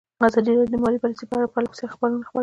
ازادي 0.27 0.51
راډیو 0.53 0.71
د 0.73 0.75
مالي 0.83 0.99
پالیسي 1.03 1.25
په 1.29 1.35
اړه 1.37 1.51
پرله 1.53 1.69
پسې 1.71 1.85
خبرونه 1.93 2.25
خپاره 2.27 2.29
کړي. 2.29 2.39